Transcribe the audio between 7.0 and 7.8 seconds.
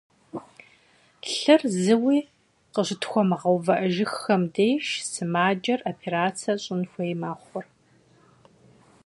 мэхъур.